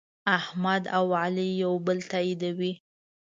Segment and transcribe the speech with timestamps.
[0.37, 2.73] احمد او علي یو بل تأییدوي.